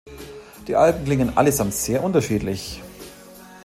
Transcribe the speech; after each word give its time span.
Die 0.67 0.75
Alben 0.75 1.05
klingen 1.05 1.37
allesamt 1.37 1.75
sehr 1.75 2.03
unterschiedlich. 2.03 2.81